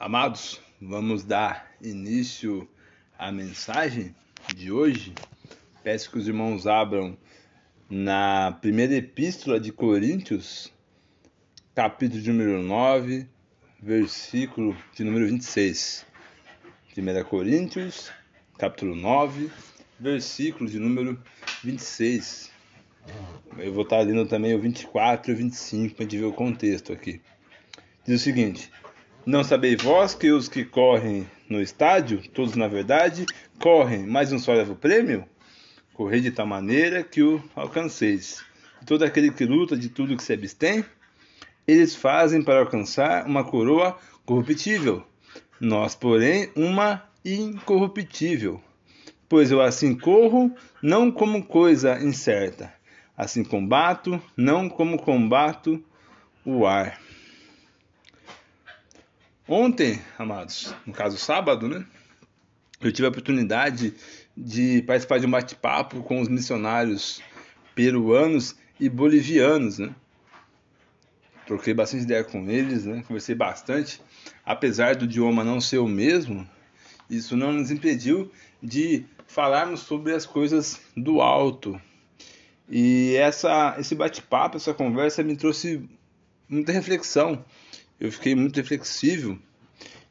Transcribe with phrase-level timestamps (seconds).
[0.00, 2.66] Amados, vamos dar início
[3.18, 4.14] à mensagem
[4.56, 5.12] de hoje.
[5.84, 7.18] Peço que os irmãos abram
[7.86, 10.72] na primeira epístola de Coríntios,
[11.74, 13.28] capítulo de número 9,
[13.78, 16.06] versículo de número 26.
[16.96, 18.10] 1 Coríntios,
[18.56, 19.50] capítulo 9,
[19.98, 21.22] versículo de número
[21.62, 22.50] 26.
[23.58, 26.32] Eu vou estar lendo também o 24 e o 25 para a gente ver o
[26.32, 27.20] contexto aqui.
[28.06, 28.72] Diz o seguinte:
[29.26, 33.26] Não sabeis vós que os que correm no estádio, todos na verdade,
[33.58, 35.26] correm, mas um só leva o prêmio?
[35.92, 38.42] Correi de tal maneira que o alcanceis.
[38.80, 40.82] E todo aquele que luta de tudo que se abstém,
[41.68, 45.04] eles fazem para alcançar uma coroa corruptível.
[45.60, 48.58] Nós, porém, uma incorruptível.
[49.28, 50.50] Pois eu assim corro,
[50.82, 52.72] não como coisa incerta.
[53.14, 55.84] Assim combato, não como combato
[56.42, 56.98] o ar.
[59.52, 61.84] Ontem, amados, no caso sábado, né?
[62.80, 63.94] Eu tive a oportunidade
[64.36, 67.20] de participar de um bate-papo com os missionários
[67.74, 69.92] peruanos e bolivianos, né?
[71.48, 73.02] Troquei bastante ideia com eles, né?
[73.08, 74.00] Conversei bastante.
[74.46, 76.48] Apesar do idioma não ser o mesmo,
[77.10, 78.30] isso não nos impediu
[78.62, 81.82] de falarmos sobre as coisas do alto.
[82.68, 85.90] E essa, esse bate-papo, essa conversa me trouxe
[86.48, 87.44] muita reflexão
[88.00, 89.38] eu fiquei muito reflexivo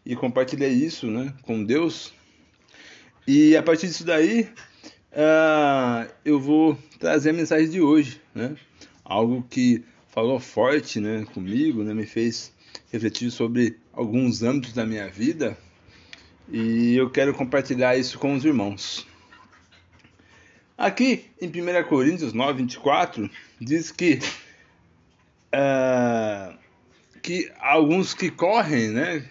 [0.06, 2.14] e compartilhei isso né, com Deus.
[3.28, 4.44] E a partir disso daí,
[5.12, 8.56] uh, eu vou trazer a mensagem de hoje, né?
[9.04, 12.54] Algo que falou forte né, comigo, né, me fez
[12.92, 15.58] refletir sobre alguns âmbitos da minha vida
[16.52, 19.08] e eu quero compartilhar isso com os irmãos.
[20.78, 23.30] Aqui em 1 Coríntios 9, 24,
[23.60, 24.20] diz que
[25.54, 26.59] uh,
[27.22, 29.30] que alguns que correm, né,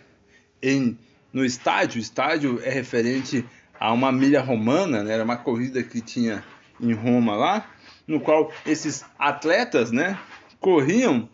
[0.62, 0.98] em,
[1.32, 3.44] no estádio, o estádio é referente
[3.78, 6.44] a uma milha romana, né, era uma corrida que tinha
[6.80, 7.70] em Roma lá,
[8.06, 10.18] no qual esses atletas, né,
[10.60, 11.28] corriam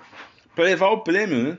[0.55, 1.59] para levar o prêmio, né?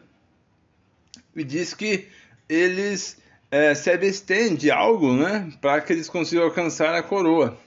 [1.36, 2.08] E diz que
[2.48, 3.22] eles
[3.52, 7.58] é, se abstêm de algo, né, para que eles consigam alcançar a coroa.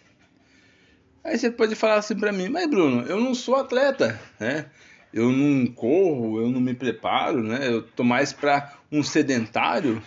[1.22, 4.66] Aí você pode falar assim para mim, mas Bruno, eu não sou atleta, né?
[5.18, 7.66] Eu não corro, eu não me preparo, né?
[7.66, 10.00] Eu tô mais para um sedentário.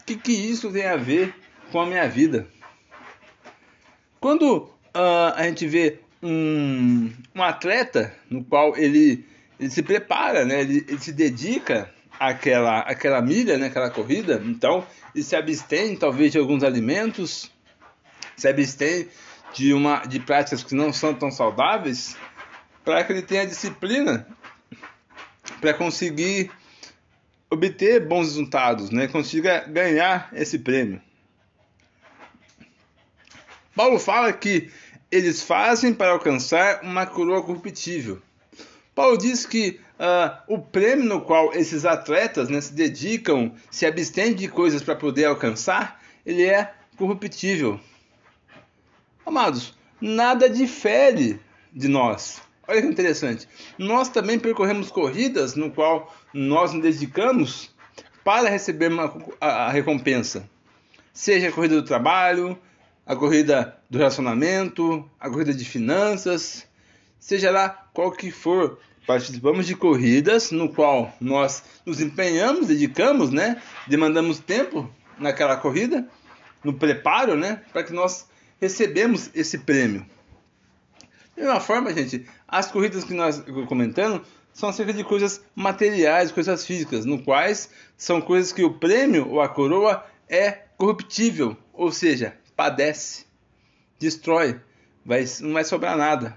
[0.00, 1.34] O que, que isso tem a ver
[1.72, 2.46] com a minha vida?
[4.20, 9.24] Quando uh, a gente vê um, um atleta no qual ele,
[9.58, 10.60] ele se prepara, né?
[10.60, 11.90] Ele, ele se dedica
[12.20, 13.68] àquela, àquela milha, né?
[13.68, 17.50] Aquela corrida, então ele se abstém talvez de alguns alimentos,
[18.36, 19.08] se abstém
[19.54, 22.14] de uma de práticas que não são tão saudáveis,
[22.84, 24.26] para que ele tenha disciplina
[25.60, 26.50] para conseguir
[27.50, 29.08] obter bons resultados, né?
[29.08, 31.00] consiga ganhar esse prêmio.
[33.74, 34.70] Paulo fala que
[35.10, 38.20] eles fazem para alcançar uma coroa corruptível.
[38.94, 44.34] Paulo diz que uh, o prêmio no qual esses atletas né, se dedicam, se abstêm
[44.34, 47.78] de coisas para poder alcançar, ele é corruptível.
[49.24, 51.40] Amados, nada difere
[51.72, 52.42] de nós.
[52.68, 53.48] Olha que interessante.
[53.78, 57.70] Nós também percorremos corridas no qual nós nos dedicamos
[58.22, 60.46] para receber uma, a, a recompensa.
[61.14, 62.58] Seja a corrida do trabalho,
[63.06, 66.68] a corrida do relacionamento, a corrida de finanças,
[67.18, 68.78] seja lá qual que for.
[69.06, 73.62] Participamos de corridas no qual nós nos empenhamos, dedicamos, né?
[73.86, 76.06] Demandamos tempo naquela corrida,
[76.62, 77.62] no preparo, né?
[77.72, 78.26] Para que nós
[78.60, 80.04] recebemos esse prêmio.
[81.38, 86.66] De uma forma, gente, as corridas que nós comentando são acerca de coisas materiais, coisas
[86.66, 92.36] físicas, no quais são coisas que o prêmio ou a coroa é corruptível, ou seja,
[92.56, 93.24] padece,
[94.00, 94.60] destrói,
[95.06, 96.36] vai, não vai sobrar nada.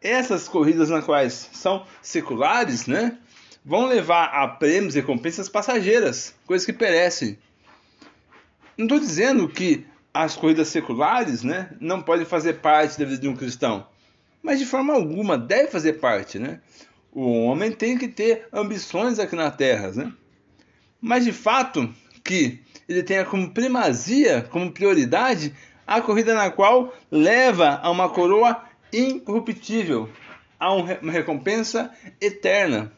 [0.00, 3.18] Essas corridas nas quais são seculares, né,
[3.64, 7.36] vão levar a prêmios e recompensas passageiras, coisas que perecem.
[8.78, 9.84] Não estou dizendo que
[10.14, 13.88] as corridas seculares, né, não podem fazer parte da vida de um cristão
[14.46, 16.60] mas de forma alguma deve fazer parte, né?
[17.12, 20.12] O homem tem que ter ambições aqui na Terra, né?
[21.00, 25.52] Mas de fato que ele tenha como primazia, como prioridade,
[25.84, 28.62] a corrida na qual leva a uma coroa
[28.92, 30.08] incorruptível,
[30.60, 31.90] a uma recompensa
[32.20, 32.92] eterna.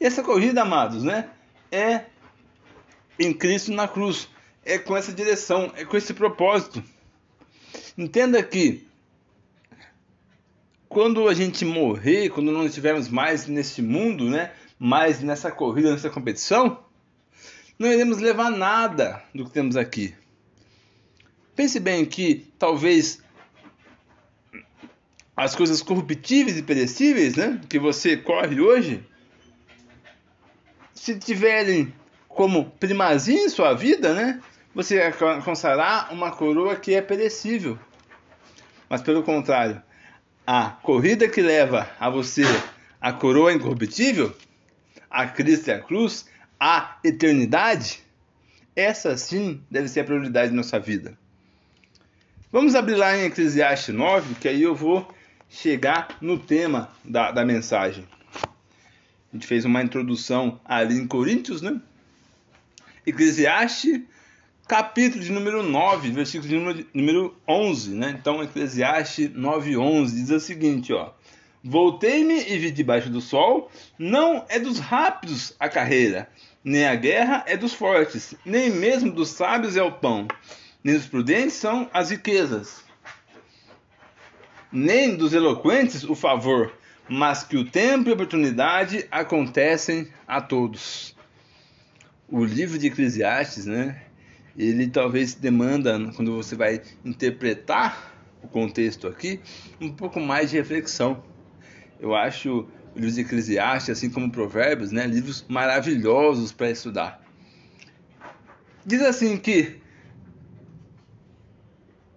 [0.00, 1.28] E essa corrida, amados, né,
[1.70, 2.06] é
[3.18, 4.30] em Cristo na cruz,
[4.64, 6.82] é com essa direção, é com esse propósito.
[7.98, 8.88] Entenda que
[10.94, 16.08] quando a gente morrer, quando não estivermos mais neste mundo, né, mais nessa corrida, nessa
[16.08, 16.84] competição,
[17.76, 20.14] não iremos levar nada do que temos aqui.
[21.56, 23.20] Pense bem que talvez
[25.36, 29.04] as coisas corruptíveis e perecíveis, né, que você corre hoje,
[30.94, 31.92] se tiverem
[32.28, 34.40] como primazia em sua vida, né,
[34.72, 37.76] você alcançará uma coroa que é perecível.
[38.88, 39.82] Mas pelo contrário,
[40.46, 42.44] a corrida que leva a você
[43.00, 44.34] a coroa incorruptível,
[45.10, 46.26] a Cristo e a cruz,
[46.58, 48.02] a eternidade,
[48.74, 51.18] essa sim deve ser a prioridade da nossa vida.
[52.50, 55.06] Vamos abrir lá em Eclesiastes 9, que aí eu vou
[55.50, 58.08] chegar no tema da, da mensagem.
[58.42, 61.80] A gente fez uma introdução ali em Coríntios, né?
[63.06, 64.00] Eclesiastes,
[64.66, 68.16] capítulo de número 9, versículo de número, número 11, né?
[68.18, 71.12] Então, Eclesiastes 9, 11 diz o seguinte, ó.
[71.62, 76.28] Voltei-me e vi debaixo do sol, não é dos rápidos a carreira,
[76.62, 80.28] nem a guerra é dos fortes, nem mesmo dos sábios é o pão,
[80.82, 82.84] nem dos prudentes são as riquezas,
[84.70, 86.74] nem dos eloquentes o favor,
[87.08, 91.16] mas que o tempo e a oportunidade acontecem a todos.
[92.28, 94.02] O livro de Eclesiastes, né?
[94.56, 99.40] Ele talvez demanda, quando você vai interpretar o contexto aqui,
[99.80, 101.22] um pouco mais de reflexão.
[101.98, 107.20] Eu acho o livro de Eclesiastes, assim como Provérbios, né, livros maravilhosos para estudar.
[108.86, 109.80] Diz assim que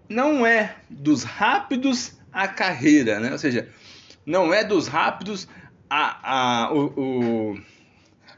[0.10, 3.32] não é dos rápidos a carreira, né?
[3.32, 3.70] ou seja,
[4.26, 5.48] não é dos rápidos
[5.90, 7.62] a, a, o, o,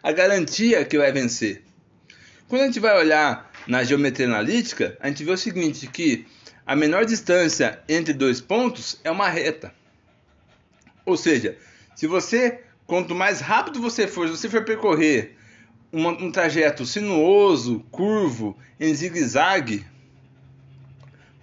[0.01, 1.63] a garantia que vai vencer.
[2.47, 6.25] Quando a gente vai olhar na geometria analítica, a gente vê o seguinte, que
[6.65, 9.71] a menor distância entre dois pontos é uma reta.
[11.05, 11.55] Ou seja,
[11.95, 15.35] se você, quanto mais rápido você for, se você for percorrer
[15.93, 19.85] um, um trajeto sinuoso, curvo, em zigue-zague,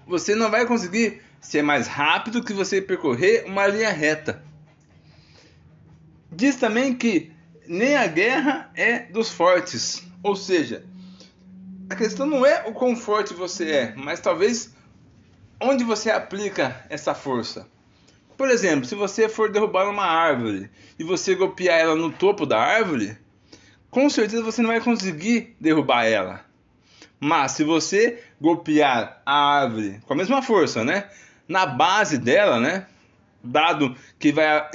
[0.04, 4.42] você não vai conseguir ser mais rápido que você percorrer uma linha reta.
[6.32, 7.30] Diz também que
[7.68, 10.84] nem a guerra é dos fortes, ou seja,
[11.88, 14.74] a questão não é o quão forte você é, mas talvez
[15.60, 17.66] onde você aplica essa força.
[18.36, 22.60] Por exemplo, se você for derrubar uma árvore e você golpear ela no topo da
[22.60, 23.16] árvore,
[23.90, 26.44] com certeza você não vai conseguir derrubar ela.
[27.18, 31.08] Mas se você golpear a árvore com a mesma força, né,
[31.48, 32.86] na base dela, né,
[33.42, 34.68] dado que vai, é,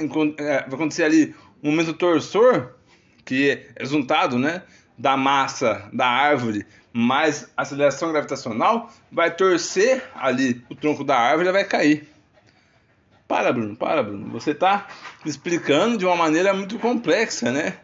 [0.62, 2.72] vai acontecer ali um momento torsor,
[3.24, 4.62] que é resultado, né,
[4.96, 11.52] da massa da árvore mais aceleração gravitacional, vai torcer ali o tronco da árvore e
[11.52, 12.08] vai cair.
[13.26, 14.30] Para, Bruno, para, Bruno.
[14.32, 14.86] Você está
[15.24, 17.78] explicando de uma maneira muito complexa, né?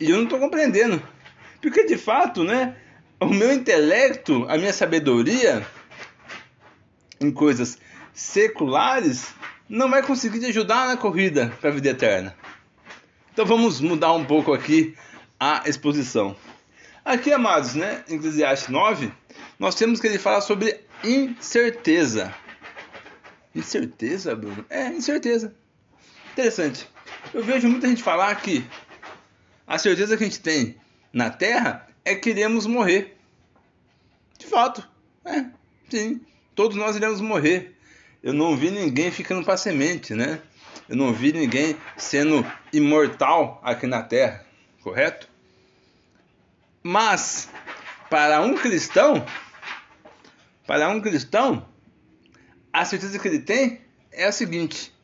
[0.00, 1.00] E eu não estou compreendendo.
[1.62, 2.74] Porque de fato, né?
[3.20, 5.64] O meu intelecto, a minha sabedoria
[7.20, 7.78] em coisas
[8.12, 9.32] seculares
[9.68, 12.36] não vai conseguir te ajudar na corrida para a vida eterna.
[13.32, 14.94] Então vamos mudar um pouco aqui
[15.38, 16.36] a exposição.
[17.04, 19.12] Aqui, amados, né, em Eclesiastes 9,
[19.58, 22.34] nós temos que ele fala sobre incerteza.
[23.54, 24.64] Incerteza, Bruno?
[24.68, 25.54] É, incerteza.
[26.32, 26.88] Interessante.
[27.32, 28.64] Eu vejo muita gente falar que
[29.66, 30.76] a certeza que a gente tem
[31.12, 33.16] na Terra é que iremos morrer.
[34.38, 34.86] De fato,
[35.24, 35.46] é,
[35.88, 36.20] sim.
[36.54, 37.76] Todos nós iremos morrer.
[38.22, 40.40] Eu não vi ninguém ficando para semente, né?
[40.88, 44.45] Eu não vi ninguém sendo imortal aqui na Terra,
[44.86, 45.28] correto?
[46.80, 47.50] Mas
[48.08, 49.26] para um cristão,
[50.64, 51.66] para um cristão,
[52.72, 53.80] a certeza que ele tem
[54.12, 54.94] é a seguinte: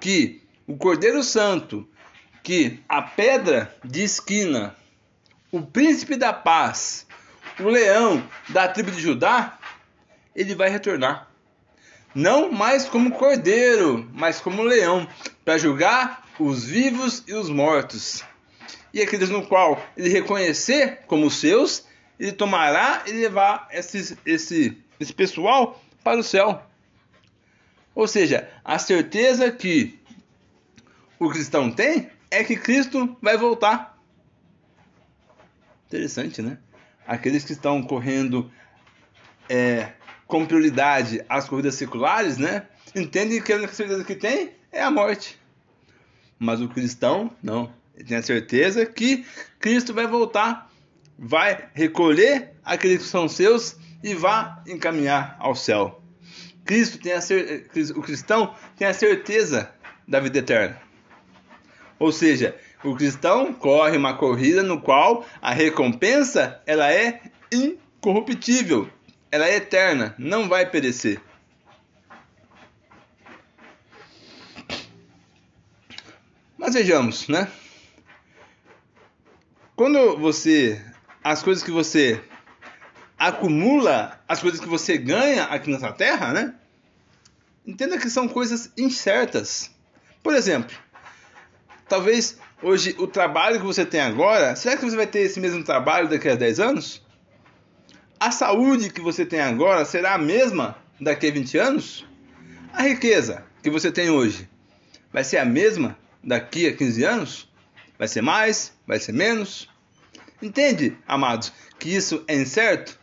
[0.00, 1.88] que o Cordeiro Santo,
[2.42, 4.74] que a pedra de esquina,
[5.52, 7.06] o príncipe da paz,
[7.60, 9.60] o leão da tribo de Judá,
[10.34, 11.30] ele vai retornar.
[12.12, 15.08] Não mais como cordeiro, mas como leão,
[15.44, 18.24] para julgar os vivos e os mortos.
[18.92, 21.86] E aqueles no qual ele reconhecer como seus,
[22.18, 26.62] ele tomará e levar esse, esse, esse pessoal para o céu.
[27.94, 29.98] Ou seja, a certeza que
[31.18, 33.98] o cristão tem é que Cristo vai voltar.
[35.86, 36.58] Interessante, né?
[37.06, 38.50] Aqueles que estão correndo
[39.48, 39.92] é,
[40.26, 42.68] com prioridade as corridas seculares, né?
[42.94, 45.38] Entendem que a única certeza que tem é a morte.
[46.38, 47.72] Mas o cristão, não.
[48.00, 49.26] Ele tem a certeza que
[49.58, 50.72] Cristo vai voltar,
[51.18, 56.02] vai recolher aqueles que são seus e vai encaminhar ao céu.
[56.64, 57.20] Cristo tem a
[57.94, 59.70] o cristão tem a certeza
[60.08, 60.80] da vida eterna.
[61.98, 67.20] Ou seja, O cristão corre uma corrida no qual a recompensa ela é
[67.52, 68.88] incorruptível,
[69.30, 71.20] ela é eterna, não vai perecer.
[76.56, 77.48] Mas vejamos, né?
[79.80, 80.78] Quando você
[81.24, 82.22] as coisas que você
[83.18, 86.54] acumula, as coisas que você ganha aqui nessa terra, né?
[87.66, 89.70] Entenda que são coisas incertas.
[90.22, 90.76] Por exemplo,
[91.88, 95.64] talvez hoje o trabalho que você tem agora, será que você vai ter esse mesmo
[95.64, 97.02] trabalho daqui a 10 anos?
[98.20, 102.06] A saúde que você tem agora será a mesma daqui a 20 anos?
[102.70, 104.46] A riqueza que você tem hoje
[105.10, 107.50] vai ser a mesma daqui a 15 anos?
[107.98, 108.74] Vai ser mais?
[108.86, 109.69] Vai ser menos?
[110.42, 112.98] Entende, amados, que isso é incerto?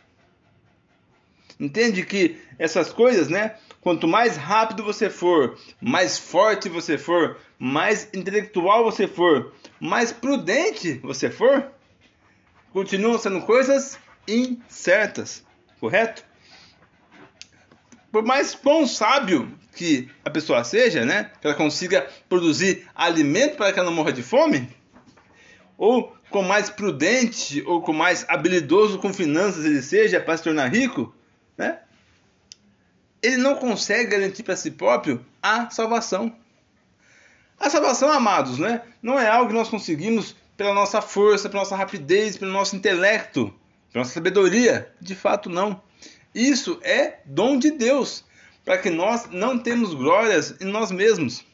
[1.58, 3.56] Entende que essas coisas, né?
[3.80, 10.94] Quanto mais rápido você for, mais forte você for, mais intelectual você for, mais prudente
[11.02, 11.70] você for,
[12.72, 15.44] continuam sendo coisas incertas,
[15.80, 16.24] correto?
[18.10, 21.30] Por mais quão sábio que a pessoa seja, né?
[21.40, 24.68] Que ela consiga produzir alimento para que ela não morra de fome,
[25.76, 30.68] ou com mais prudente ou com mais habilidoso com finanças ele seja para se tornar
[30.68, 31.14] rico,
[31.56, 31.78] né?
[33.22, 36.34] Ele não consegue garantir para si próprio a salvação.
[37.58, 38.82] A salvação, amados, né?
[39.02, 43.52] Não é algo que nós conseguimos pela nossa força, pela nossa rapidez, pelo nosso intelecto,
[43.92, 44.92] pela nossa sabedoria.
[45.00, 45.82] De fato, não.
[46.34, 48.24] Isso é dom de Deus,
[48.64, 51.44] para que nós não temos glórias em nós mesmos.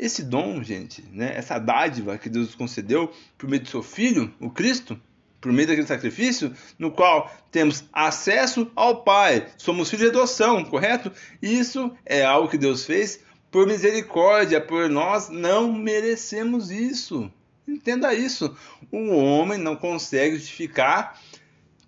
[0.00, 4.48] Esse dom, gente, né, essa dádiva que Deus concedeu por meio do seu Filho, o
[4.48, 4.98] Cristo,
[5.38, 11.12] por meio daquele sacrifício, no qual temos acesso ao Pai, somos filhos de adoção, correto?
[11.42, 17.30] Isso é algo que Deus fez por misericórdia, por nós não merecemos isso.
[17.68, 18.56] Entenda isso.
[18.90, 21.20] O homem não consegue justificar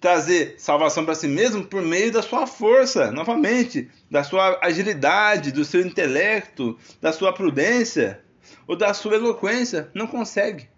[0.02, 5.64] trazer salvação para si mesmo por meio da sua força, novamente, da sua agilidade, do
[5.64, 8.21] seu intelecto, da sua prudência
[8.66, 9.88] ou da sua eloquência.
[9.94, 10.68] Não consegue.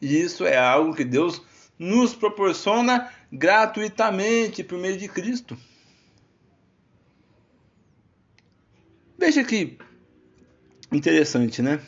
[0.00, 1.42] E isso é algo que Deus
[1.76, 5.58] nos proporciona gratuitamente por meio de Cristo.
[9.18, 9.76] Veja que
[10.92, 11.80] interessante, né?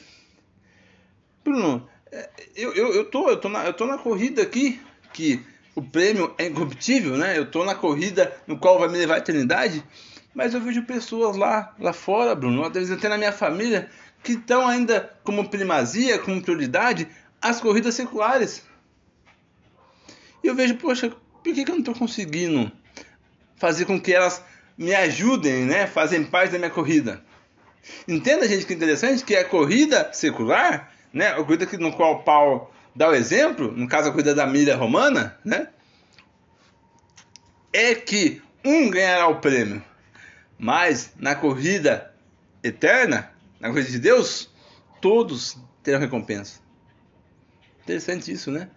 [1.45, 4.81] Bruno, é, eu, eu, eu, tô, eu, tô na, eu tô na corrida aqui
[5.13, 7.37] que o prêmio é incorruptível, né?
[7.37, 9.85] Eu estou na corrida no qual vai me levar a eternidade,
[10.35, 13.91] mas eu vejo pessoas lá, lá fora, Bruno, às vezes até na minha família,
[14.23, 17.09] que estão ainda como primazia, como prioridade,
[17.41, 18.63] as corridas seculares.
[20.43, 22.71] E eu vejo, poxa, por que, que eu não estou conseguindo
[23.57, 24.43] fazer com que elas
[24.77, 25.87] me ajudem, né?
[25.87, 27.23] Fazem parte da minha corrida.
[28.09, 31.29] Entenda, gente, que interessante que a corrida secular, né?
[31.29, 35.39] A corrida no qual Paulo dá o exemplo, no caso a corrida da milha romana,
[35.45, 35.69] né?
[37.73, 39.85] É que um ganhará o prêmio,
[40.59, 42.15] mas na corrida
[42.63, 44.51] eterna, na corrida de Deus,
[45.01, 46.61] todos terão recompensa.
[47.83, 48.71] Interessante isso, né?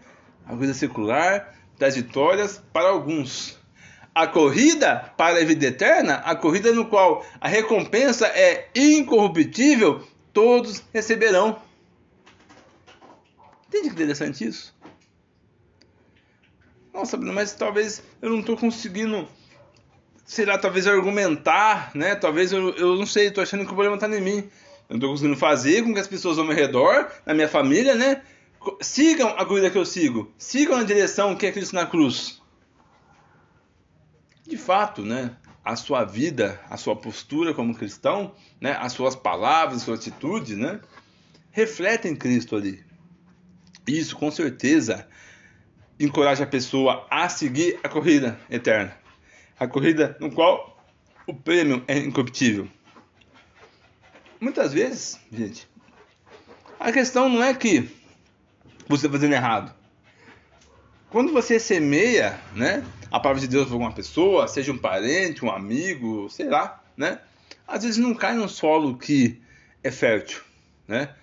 [0.45, 3.57] A corrida secular das vitórias para alguns.
[4.13, 10.83] A corrida para a vida eterna, a corrida no qual a recompensa é incorruptível, todos
[10.91, 11.62] receberão.
[13.67, 14.75] Entende que interessante isso?
[16.93, 19.27] Nossa, mas talvez eu não estou conseguindo,
[20.25, 22.15] sei lá, talvez argumentar, né?
[22.15, 24.38] Talvez eu, eu não sei, estou achando que o problema está em mim.
[24.89, 27.93] Eu não estou conseguindo fazer com que as pessoas ao meu redor, na minha família,
[27.93, 28.24] né?
[28.81, 30.33] Sigam a corrida que eu sigo.
[30.38, 32.41] Sigam a direção que é Cristo na cruz.
[34.47, 35.36] De fato, né?
[35.63, 38.77] A sua vida, a sua postura como cristão, né?
[38.79, 40.79] As suas palavras, as suas atitudes, né?
[41.51, 42.87] Refletem Cristo ali.
[43.88, 45.08] Isso com certeza
[46.00, 48.96] encoraja a pessoa a seguir a corrida eterna.
[49.60, 50.77] A corrida no qual
[51.25, 52.67] o prêmio é incorruptível.
[54.39, 55.67] Muitas vezes, gente,
[56.79, 57.89] a questão não é que
[58.88, 59.74] você está fazendo errado.
[61.10, 65.50] Quando você semeia, né, a palavra de Deus para alguma pessoa, seja um parente, um
[65.50, 67.20] amigo, sei lá, né,
[67.65, 69.41] às vezes não cai num solo que
[69.84, 70.41] é fértil,
[70.88, 71.15] né?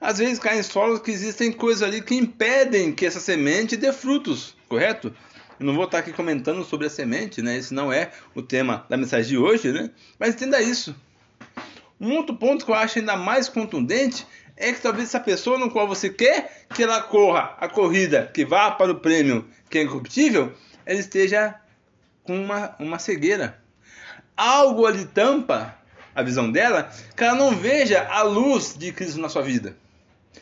[0.00, 3.92] Às vezes cai em solos que existem coisas ali que impedem que essa semente dê
[3.92, 5.14] frutos, correto?
[5.58, 7.56] Eu não vou estar aqui comentando sobre a semente, né?
[7.56, 9.90] Esse não é o tema da mensagem de hoje, né?
[10.18, 10.94] Mas entenda isso.
[11.98, 15.70] Um outro ponto que eu acho ainda mais contundente é que talvez essa pessoa no
[15.70, 19.82] qual você quer que ela corra a corrida que vá para o prêmio que é
[19.82, 20.52] incorruptível,
[20.84, 21.54] ela esteja
[22.22, 23.58] com uma, uma cegueira.
[24.36, 25.74] Algo ali tampa
[26.14, 29.74] a visão dela que ela não veja a luz de Cristo na sua vida.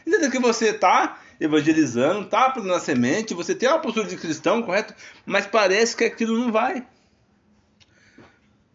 [0.06, 4.62] Entenda que você está evangelizando, está plantando a semente, você tem uma postura de cristão,
[4.62, 4.94] correto?
[5.26, 6.86] Mas parece que aquilo não vai.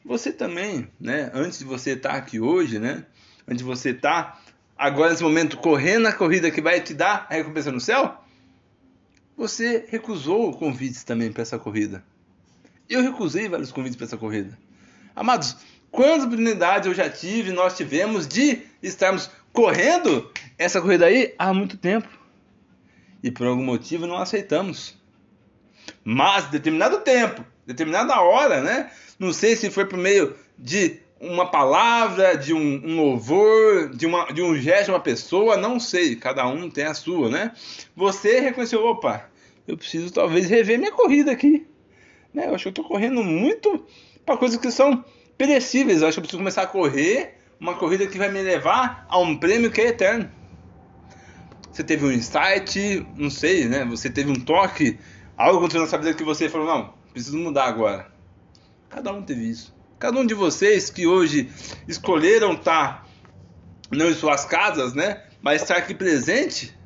[0.04, 1.30] Você também, né?
[1.34, 3.06] Antes de você estar tá aqui hoje, né?
[3.48, 4.42] Antes de você estar tá
[4.78, 8.18] agora nesse momento correndo a corrida que vai te dar a recompensa no céu,
[9.36, 12.04] você recusou convites também para essa corrida.
[12.90, 14.58] Eu recusei vários convites para essa corrida.
[15.16, 15.58] Amados,
[15.92, 21.78] quantas oportunidades eu já tive, nós tivemos de estarmos correndo essa corrida aí há muito
[21.78, 22.08] tempo.
[23.24, 24.96] E por algum motivo não aceitamos.
[26.04, 28.92] Mas determinado tempo, determinada hora, né?
[29.18, 34.32] Não sei se foi por meio de uma palavra, de um, um louvor, de, uma,
[34.32, 37.54] de um gesto de uma pessoa, não sei, cada um tem a sua, né?
[37.96, 39.30] Você reconheceu, opa,
[39.68, 41.66] eu preciso talvez rever minha corrida aqui.
[42.34, 42.48] Né?
[42.48, 43.86] Eu acho que eu estou correndo muito
[44.26, 45.04] para coisas que são
[45.38, 46.02] perecíveis.
[46.02, 49.20] Eu acho que eu preciso começar a correr uma corrida que vai me levar a
[49.20, 50.30] um prêmio que é eterno.
[51.72, 53.86] Você teve um insight, não sei, né?
[53.86, 55.00] Você teve um toque,
[55.38, 58.12] algo aconteceu na sua vida que você falou, não, preciso mudar agora.
[58.90, 59.74] Cada um teve isso.
[60.00, 61.50] Cada um de vocês que hoje
[61.88, 63.08] escolheram estar
[63.92, 65.24] não em suas casas, né?
[65.42, 66.78] Mas estar aqui presente,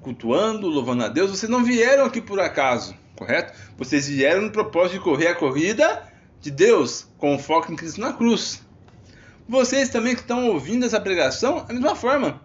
[0.00, 3.58] cultuando, louvando a Deus, vocês não vieram aqui por acaso, correto?
[3.76, 6.08] Vocês vieram no propósito de correr a corrida
[6.40, 8.62] de Deus, com foco em Cristo na cruz.
[9.48, 12.40] Vocês também que estão ouvindo essa pregação, da mesma forma.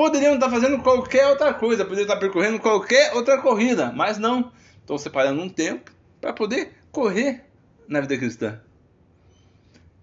[0.00, 4.50] Poderiam estar fazendo qualquer outra coisa, poderiam estar percorrendo qualquer outra corrida, mas não.
[4.80, 7.44] Estão separando um tempo para poder correr
[7.86, 8.58] na vida cristã.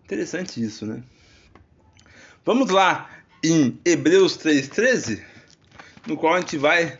[0.04, 1.02] Interessante isso, né?
[2.46, 3.10] Vamos lá
[3.44, 5.20] em Hebreus 3,13,
[6.06, 7.00] no qual a gente vai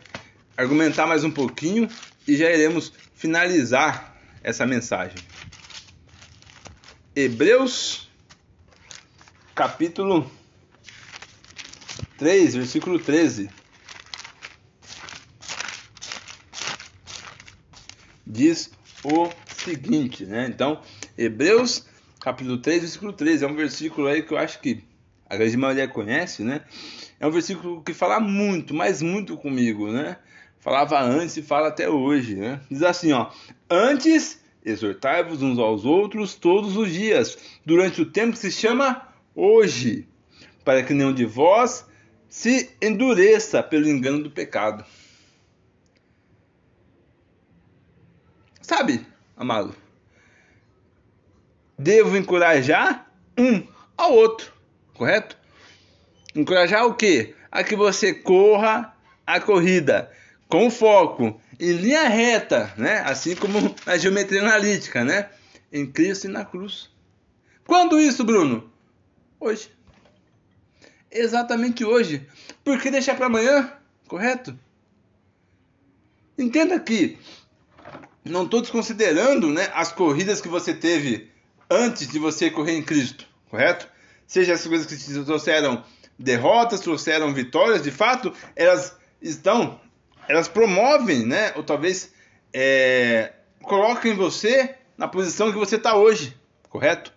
[0.56, 1.88] argumentar mais um pouquinho
[2.26, 5.18] e já iremos finalizar essa mensagem.
[7.14, 8.10] Hebreus,
[9.54, 10.28] capítulo
[12.18, 13.48] 3, versículo 13.
[18.26, 18.72] Diz
[19.04, 20.46] o seguinte, né?
[20.48, 20.82] Então,
[21.16, 21.86] Hebreus
[22.20, 23.44] capítulo 3, versículo 13.
[23.44, 24.82] É um versículo aí que eu acho que
[25.30, 26.62] a grande maioria conhece, né?
[27.20, 30.16] É um versículo que fala muito, mas muito comigo, né?
[30.58, 32.60] Falava antes e fala até hoje, né?
[32.68, 33.30] Diz assim, ó:
[33.70, 40.08] Antes exortai-vos uns aos outros todos os dias, durante o tempo que se chama hoje,
[40.64, 41.86] para que nenhum de vós
[42.28, 44.84] se endureça pelo engano do pecado.
[48.60, 49.74] Sabe, amado?
[51.78, 53.64] devo encorajar um
[53.96, 54.52] ao outro,
[54.94, 55.38] correto?
[56.34, 57.34] Encorajar o quê?
[57.50, 58.94] A que você corra
[59.26, 60.10] a corrida
[60.48, 63.00] com foco em linha reta, né?
[63.06, 65.30] Assim como na geometria analítica, né?
[65.72, 66.90] Em Cristo e na cruz.
[67.66, 68.70] Quando isso, Bruno?
[69.38, 69.70] Hoje.
[71.10, 72.26] Exatamente hoje.
[72.64, 73.72] Por que deixar para amanhã?
[74.06, 74.58] Correto?
[76.36, 77.18] Entenda que
[78.24, 81.30] não estou desconsiderando né, as corridas que você teve
[81.70, 83.88] antes de você correr em Cristo, correto?
[84.26, 85.84] Seja as coisas que te trouxeram
[86.18, 89.80] derrotas, trouxeram vitórias, de fato, elas estão,
[90.28, 91.52] elas promovem, né?
[91.56, 92.12] Ou talvez
[92.52, 93.32] é,
[94.16, 96.36] você na posição que você está hoje,
[96.68, 97.12] correto?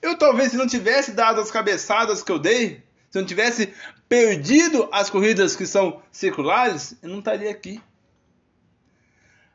[0.00, 3.72] Eu talvez se não tivesse dado as cabeçadas que eu dei, se eu não tivesse
[4.08, 7.80] perdido as corridas que são seculares, eu não estaria aqui.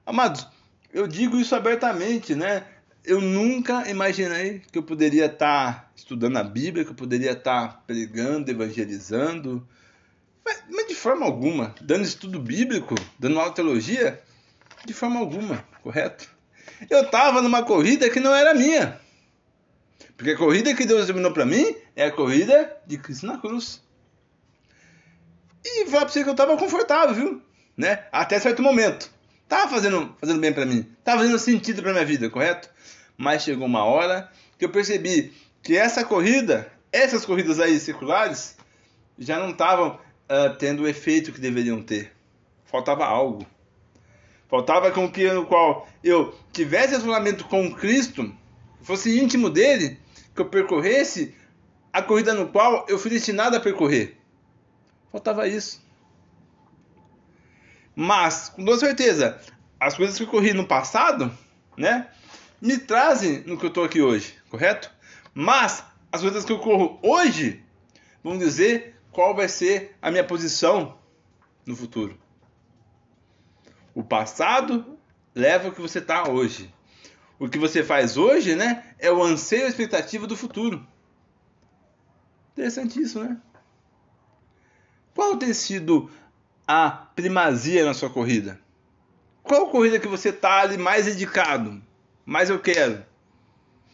[0.06, 0.48] Amados,
[0.92, 2.66] eu digo isso abertamente, né?
[3.06, 8.50] eu nunca imaginei que eu poderia estar estudando a Bíblia, que eu poderia estar pregando,
[8.50, 9.68] evangelizando,
[10.44, 14.22] mas, mas de forma alguma, dando estudo bíblico, dando aula de teologia,
[14.86, 16.30] de forma alguma, correto?
[16.90, 19.00] Eu estava numa corrida que não era minha.
[20.16, 23.82] Porque a corrida que Deus determinou para mim é a corrida de Cristo na cruz.
[25.66, 27.42] E falar para você que eu estava confortável, viu?
[27.76, 28.06] Né?
[28.12, 29.10] Até certo momento.
[29.48, 30.88] Tava fazendo, fazendo bem para mim.
[31.04, 32.70] Tava fazendo sentido para minha vida, correto?
[33.18, 38.58] mas chegou uma hora que eu percebi que essa corrida, essas corridas aí circulares,
[39.18, 42.12] já não estavam uh, tendo o efeito que deveriam ter.
[42.66, 43.46] Faltava algo.
[44.50, 48.34] Faltava com que no qual eu tivesse relacionamento com Cristo,
[48.82, 50.00] fosse íntimo dele,
[50.36, 51.34] que eu percorresse
[51.94, 54.18] a corrida no qual eu fui destinado a percorrer.
[55.12, 55.82] Faltava isso.
[57.96, 59.40] Mas, com toda certeza,
[59.80, 61.32] as coisas que eu corri no passado,
[61.78, 62.10] né?
[62.64, 64.90] me trazem no que eu estou aqui hoje, correto?
[65.34, 67.62] Mas as coisas que eu corro hoje
[68.24, 70.98] vão dizer qual vai ser a minha posição
[71.66, 72.18] no futuro.
[73.94, 74.98] O passado
[75.36, 76.74] leva ao que você está hoje.
[77.38, 80.88] O que você faz hoje, né, é o anseio e a expectativa do futuro.
[82.54, 83.38] Interessante isso, né?
[85.14, 86.10] Qual tem sido
[86.68, 88.60] a primazia na sua corrida?
[89.42, 91.82] Qual corrida que você está ali mais dedicado?
[92.26, 93.04] Mais eu quero?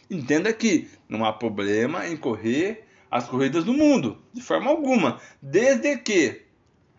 [0.10, 5.98] Entenda que não há problema em correr as corridas do mundo, de forma alguma, desde
[5.98, 6.44] que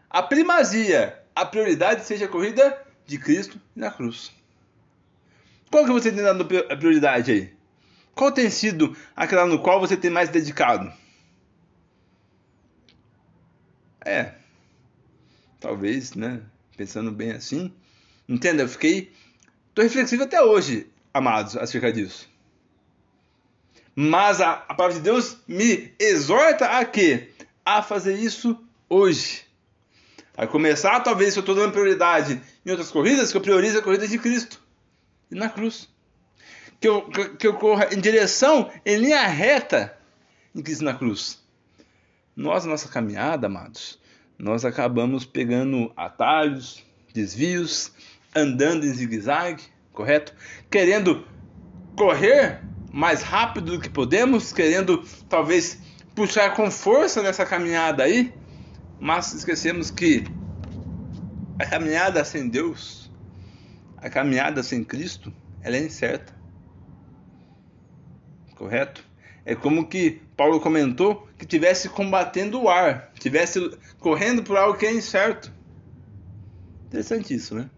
[0.08, 4.32] a primazia, a prioridade seja a corrida de Cristo na cruz.
[5.70, 7.54] Qual que você tem dado a prioridade aí?
[8.14, 10.92] Qual tem sido aquela no qual você tem mais dedicado?
[14.04, 14.32] É,
[15.60, 16.40] talvez, né?
[16.76, 17.72] Pensando bem assim.
[18.28, 19.12] Entenda, eu fiquei.
[19.74, 22.28] Tô reflexivo até hoje, amados, acerca disso.
[23.94, 27.30] Mas a, a palavra de Deus me exorta a quê?
[27.64, 28.58] A fazer isso
[28.88, 29.44] hoje.
[30.36, 33.82] A começar, talvez, se eu estou dando prioridade em outras corridas, que eu priorize a
[33.82, 34.60] corrida de Cristo.
[35.30, 35.88] E na cruz.
[36.80, 37.02] Que eu,
[37.38, 39.94] que eu corra em direção, em linha reta,
[40.54, 41.38] em Cristo na cruz.
[42.40, 44.00] Nós, nossa caminhada, amados,
[44.38, 47.92] nós acabamos pegando atalhos, desvios,
[48.34, 50.34] andando em zigue-zague, correto?
[50.70, 51.22] Querendo
[51.94, 55.82] correr mais rápido do que podemos, querendo talvez
[56.14, 58.32] puxar com força nessa caminhada aí,
[58.98, 60.24] mas esquecemos que
[61.58, 63.12] a caminhada sem Deus,
[63.98, 66.34] a caminhada sem Cristo, ela é incerta.
[68.54, 69.09] Correto?
[69.44, 74.86] É como que Paulo comentou que tivesse combatendo o ar, tivesse correndo por algo que
[74.86, 75.52] é incerto.
[76.86, 77.70] Interessante isso, né?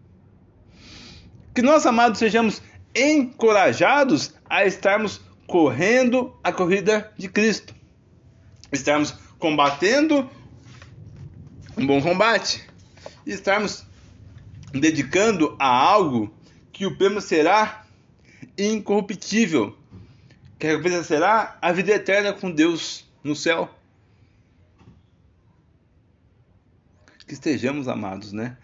[1.55, 2.63] Que nós, amados, sejamos
[2.95, 7.75] encorajados a estarmos correndo a corrida de Cristo,
[8.73, 10.29] estarmos combatendo
[11.77, 12.67] um bom combate,
[13.27, 13.85] estarmos
[14.73, 16.33] dedicando a algo
[16.73, 17.85] que o prêmio será
[18.57, 19.77] incorruptível,
[20.63, 23.69] que a recompensa será a vida eterna com Deus no céu.
[27.27, 28.57] Que estejamos amados, né?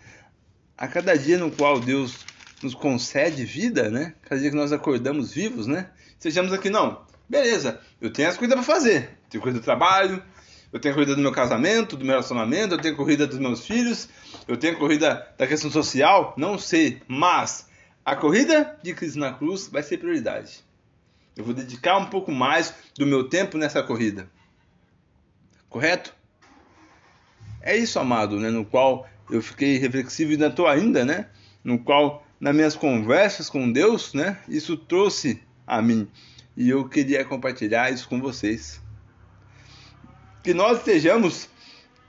[0.77, 2.25] A cada dia no qual Deus
[2.63, 4.15] nos concede vida, né?
[4.23, 5.91] Cada dia que nós acordamos vivos, né?
[6.21, 7.05] Sejamos aqui, não.
[7.29, 9.19] Beleza, eu tenho as coisas para fazer.
[9.29, 10.23] Tenho coisa do trabalho,
[10.73, 14.09] eu tenho corrida do meu casamento, do meu relacionamento, eu tenho corrida dos meus filhos,
[14.47, 17.69] eu tenho corrida da questão social, não sei, mas
[18.05, 20.68] a corrida de Cristo na cruz vai ser prioridade.
[21.39, 24.29] Eu vou dedicar um pouco mais do meu tempo nessa corrida.
[25.69, 26.13] Correto?
[27.63, 31.29] É isso, amado, né, no qual eu fiquei reflexivo e ainda estou ainda, né?
[31.63, 34.37] No qual nas minhas conversas com Deus, né?
[34.49, 36.11] Isso trouxe a mim
[36.57, 38.81] e eu queria compartilhar isso com vocês.
[40.43, 41.49] Que nós estejamos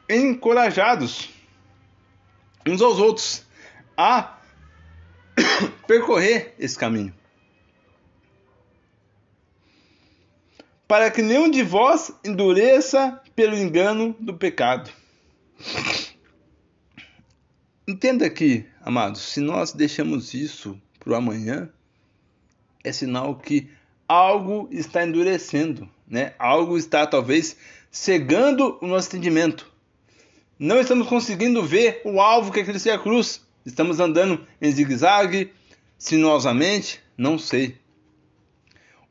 [0.10, 1.30] encorajados
[2.66, 3.46] uns aos outros
[3.96, 4.40] a
[5.86, 7.14] percorrer esse caminho.
[10.90, 14.90] Para que nenhum de vós endureça pelo engano do pecado.
[17.88, 21.70] Entenda aqui, amados, se nós deixamos isso para o amanhã,
[22.84, 23.70] é sinal que
[24.08, 26.34] algo está endurecendo, né?
[26.40, 27.56] Algo está talvez
[27.92, 29.72] cegando o nosso entendimento.
[30.58, 33.46] Não estamos conseguindo ver o alvo que é Cristo e a cruz.
[33.64, 35.54] Estamos andando em zigue-zague,
[36.00, 37.78] sinuosamente, não sei.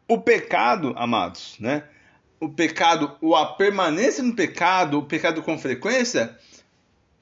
[0.09, 1.85] O pecado, amados, né?
[2.41, 6.35] O pecado, a permanência no pecado, o pecado com frequência,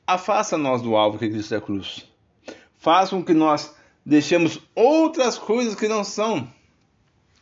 [0.07, 2.09] afasta-nos do alvo que é Cristo é a cruz.
[2.79, 6.49] Faz com que nós deixemos outras coisas que não são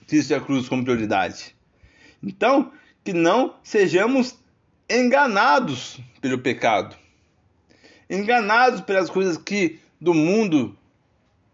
[0.07, 1.55] Cristo e a cruz como prioridade.
[2.23, 2.73] Então,
[3.05, 4.39] que não sejamos
[4.89, 6.97] enganados pelo pecado.
[8.09, 10.75] Enganados pelas coisas que do mundo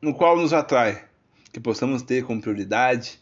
[0.01, 1.05] no qual nos atrai.
[1.53, 3.20] Que possamos ter como prioridade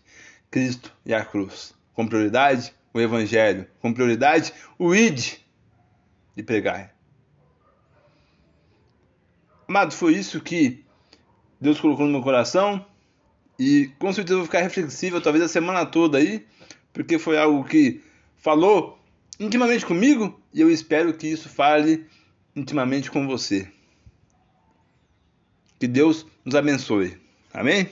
[0.51, 1.75] Cristo e a cruz.
[1.95, 3.67] Como prioridade o Evangelho.
[3.81, 5.39] Como prioridade o ID
[6.37, 6.95] de pregar.
[9.67, 10.85] Amado, foi isso que
[11.61, 12.85] Deus colocou no meu coração.
[13.59, 16.47] E com certeza eu vou ficar reflexível, talvez a semana toda aí,
[16.93, 18.01] porque foi algo que
[18.37, 18.99] falou
[19.39, 22.07] intimamente comigo e eu espero que isso fale
[22.55, 23.71] intimamente com você.
[25.79, 27.19] Que Deus nos abençoe.
[27.53, 27.89] Amém?